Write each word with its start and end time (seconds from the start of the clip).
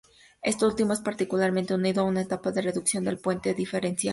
Esto 0.41 0.65
último 0.65 0.93
es 0.93 0.99
particularmente 0.99 1.75
unido 1.75 2.01
a 2.01 2.05
una 2.05 2.21
etapa 2.21 2.49
de 2.51 2.63
reducción 2.63 3.03
del 3.03 3.19
puente 3.19 3.53
diferencial. 3.53 4.09